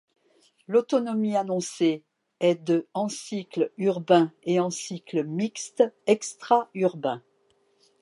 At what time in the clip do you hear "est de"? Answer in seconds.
2.39-2.87